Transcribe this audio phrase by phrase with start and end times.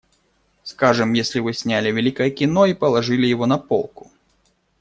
[0.63, 4.09] Скажем, если вы сняли великое кино и положили его на полку.